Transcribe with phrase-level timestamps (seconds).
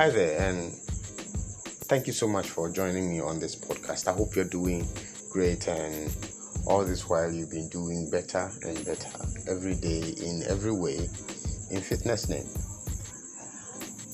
[0.00, 0.72] Hi there, and
[1.90, 4.08] thank you so much for joining me on this podcast.
[4.08, 4.88] I hope you're doing
[5.28, 6.10] great, and
[6.66, 9.10] all this while you've been doing better and better
[9.46, 11.06] every day in every way
[11.70, 12.46] in fitness name.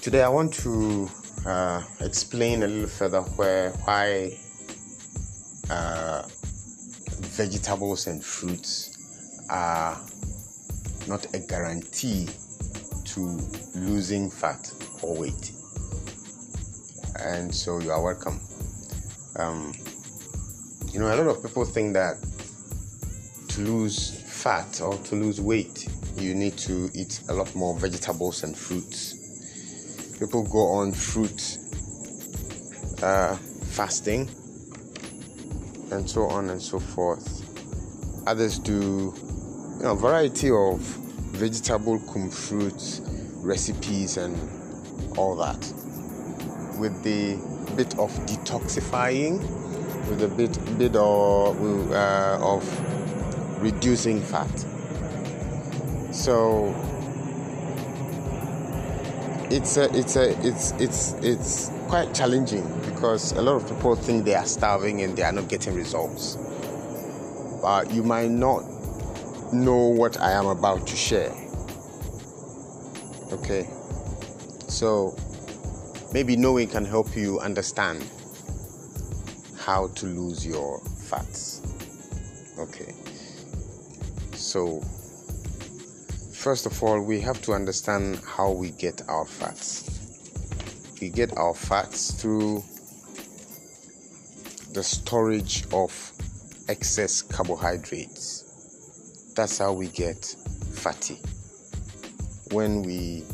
[0.00, 1.10] Today, I want to
[1.46, 4.38] uh, explain a little further where why
[5.68, 6.22] uh,
[7.34, 10.00] vegetables and fruits are
[11.08, 12.28] not a guarantee
[13.06, 13.40] to
[13.74, 14.72] losing fat
[15.02, 15.51] or weight.
[17.20, 18.40] And so you are welcome.
[19.36, 19.72] Um,
[20.92, 22.16] you know, a lot of people think that
[23.48, 28.44] to lose fat or to lose weight, you need to eat a lot more vegetables
[28.44, 30.18] and fruits.
[30.18, 31.58] People go on fruit
[33.02, 34.28] uh, fasting
[35.90, 37.42] and so on and so forth.
[38.26, 39.14] Others do
[39.78, 40.80] you know, variety of
[41.32, 43.00] vegetable cum fruit
[43.36, 44.36] recipes and
[45.18, 45.60] all that
[46.78, 47.36] with the
[47.76, 49.40] bit of detoxifying
[50.08, 54.50] with a bit bit of, uh, of reducing fat.
[56.12, 56.74] So
[59.50, 64.24] it's a, it's a it's it's it's quite challenging because a lot of people think
[64.24, 66.36] they are starving and they are not getting results.
[67.60, 68.64] But you might not
[69.52, 71.32] know what I am about to share.
[73.32, 73.68] Okay,
[74.68, 75.16] so
[76.12, 78.04] maybe knowing can help you understand
[79.58, 81.60] how to lose your fats.
[82.58, 82.94] Okay,
[84.34, 84.80] so
[86.32, 89.88] first of all, we have to understand how we get our fats.
[91.00, 92.62] We get our fats through
[94.72, 96.12] the storage of
[96.68, 98.42] excess carbohydrates
[99.34, 100.24] that's how we get
[100.72, 101.18] fatty.
[102.50, 103.24] When we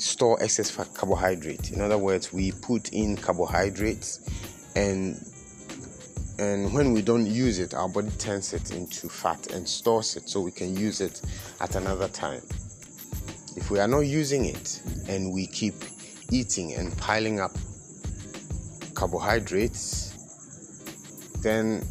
[0.00, 4.20] store excess carbohydrate, in other words, we put in carbohydrates
[4.76, 5.22] and
[6.38, 10.26] and when we don't use it, our body turns it into fat and stores it
[10.26, 11.20] so we can use it
[11.60, 12.40] at another time.
[13.56, 15.74] If we are not using it and we keep
[16.30, 17.52] eating and piling up
[18.94, 20.14] carbohydrates,
[21.42, 21.86] then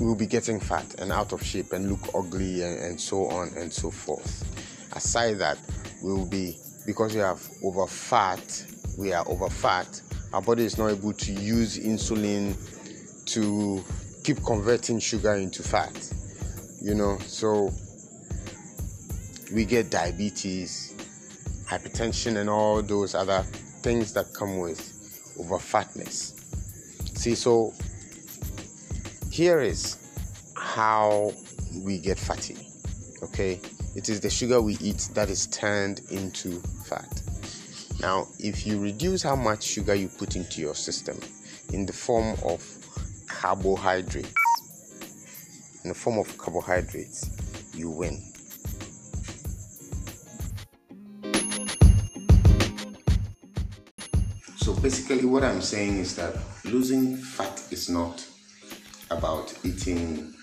[0.00, 3.48] we'll be getting fat and out of shape and look ugly and, and so on
[3.56, 4.44] and so forth.
[4.96, 5.58] Aside that,
[6.02, 8.64] we'll be because we have over fat,
[8.96, 10.00] we are over fat,
[10.32, 12.56] our body is not able to use insulin
[13.26, 13.84] to
[14.24, 16.10] keep converting sugar into fat.
[16.80, 17.70] You know, so
[19.52, 20.94] we get diabetes,
[21.68, 23.42] hypertension, and all those other
[23.82, 26.32] things that come with over fatness.
[27.16, 27.74] See, so
[29.30, 29.98] here is
[30.56, 31.32] how
[31.84, 32.56] we get fatty.
[33.24, 33.60] Okay,
[33.94, 37.22] it is the sugar we eat that is turned into fat.
[38.00, 41.18] Now, if you reduce how much sugar you put into your system
[41.72, 42.62] in the form of
[43.28, 44.32] carbohydrates,
[45.82, 47.28] in the form of carbohydrates,
[47.74, 48.22] you win.
[54.56, 58.24] So basically, what I'm saying is that losing fat is not
[59.10, 60.34] about eating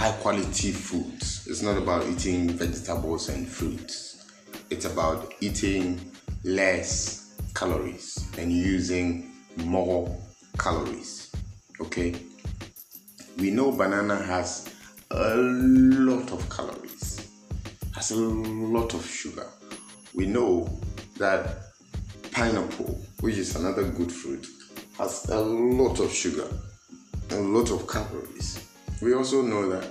[0.00, 1.46] high quality foods.
[1.46, 4.24] It's not about eating vegetables and fruits.
[4.70, 6.00] It's about eating
[6.42, 10.08] less calories and using more
[10.58, 11.30] calories.
[11.82, 12.14] Okay?
[13.36, 14.74] We know banana has
[15.10, 17.30] a lot of calories,
[17.94, 19.48] has a lot of sugar.
[20.14, 20.80] We know
[21.18, 21.58] that
[22.32, 24.46] pineapple, which is another good fruit,
[24.96, 26.48] has a lot of sugar,
[27.32, 28.69] a lot of calories.
[29.02, 29.88] We also know that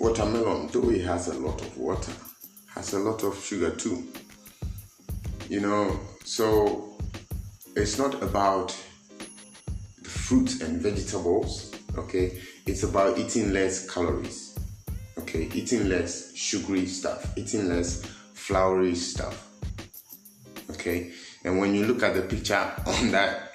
[0.00, 2.12] watermelon, though it has a lot of water,
[2.74, 4.08] has a lot of sugar too.
[5.48, 6.98] You know, so
[7.76, 8.76] it's not about
[10.02, 12.40] the fruits and vegetables, okay?
[12.66, 14.58] It's about eating less calories,
[15.18, 15.48] okay?
[15.54, 19.48] Eating less sugary stuff, eating less floury stuff,
[20.72, 21.12] okay?
[21.44, 22.54] And when you look at the picture
[22.86, 23.52] on that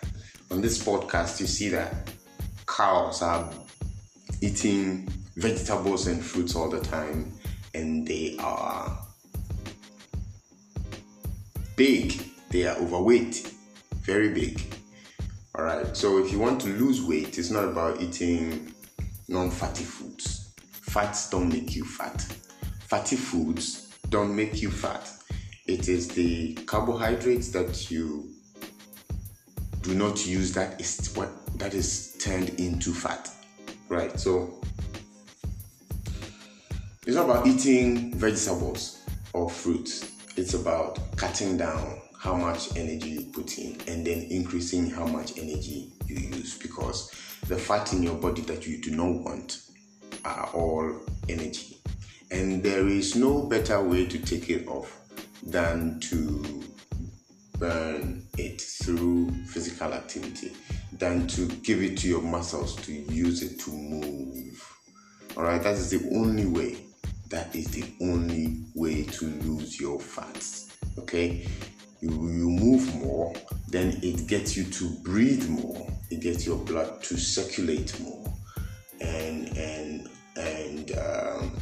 [0.50, 1.94] on this podcast, you see that
[2.66, 3.52] cows are
[4.42, 7.32] eating vegetables and fruits all the time,
[7.74, 9.00] and they are
[11.76, 12.22] big.
[12.50, 13.54] They are overweight,
[14.02, 14.62] very big.
[15.56, 15.96] All right.
[15.96, 18.74] So if you want to lose weight, it's not about eating
[19.28, 20.54] non-fatty foods.
[20.72, 22.22] Fats don't make you fat.
[22.82, 25.10] Fatty foods don't make you fat.
[25.66, 28.30] It is the carbohydrates that you
[29.82, 33.30] do not use that is what that is turned into fat
[33.92, 34.62] right so
[37.06, 39.04] it's not about eating vegetables
[39.34, 40.12] or fruits.
[40.38, 45.36] It's about cutting down how much energy you put in and then increasing how much
[45.38, 47.10] energy you use because
[47.48, 49.62] the fat in your body that you do not want
[50.24, 51.82] are all energy.
[52.30, 55.02] And there is no better way to take it off
[55.42, 56.64] than to
[57.58, 60.52] burn it through physical activity
[61.02, 64.66] than to give it to your muscles to use it to move.
[65.36, 66.78] All right that is the only way.
[67.30, 71.48] That is the only way to lose your fats okay?
[72.02, 73.34] You, you move more
[73.72, 75.88] then it gets you to breathe more.
[76.10, 78.34] It gets your blood to circulate more.
[79.00, 81.58] And and and um,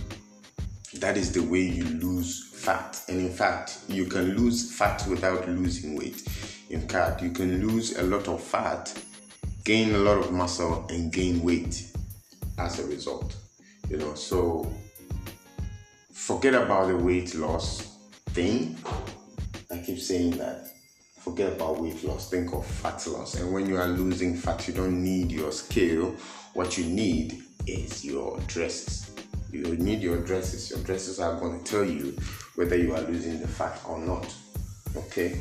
[0.96, 3.00] that is the way you lose fat.
[3.08, 6.24] And in fact you can lose fat without losing weight.
[6.72, 8.92] In fact you can lose a lot of fat
[9.64, 11.92] gain a lot of muscle and gain weight
[12.58, 13.36] as a result
[13.90, 14.14] you know.
[14.14, 14.72] So
[16.12, 17.98] forget about the weight loss
[18.28, 18.78] thing.
[19.72, 20.68] I keep saying that
[21.20, 22.30] forget about weight loss.
[22.30, 23.36] Think of fat loss.
[23.36, 26.16] And when you are losing fat you don't need your scale.
[26.54, 29.12] What you need is your dresses.
[29.52, 30.70] You need your dresses.
[30.70, 32.16] Your dresses are going to tell you
[32.56, 34.34] whether you are losing the fat or not
[34.96, 35.40] okay?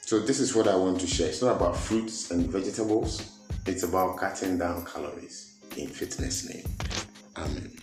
[0.00, 1.28] So this is what i want to share.
[1.28, 3.37] It's not about fruits and vegetables
[3.68, 6.64] it's about cutting down calories in fitness name.
[7.36, 7.77] Amen